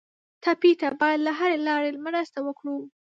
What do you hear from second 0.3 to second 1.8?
ټپي ته باید له هرې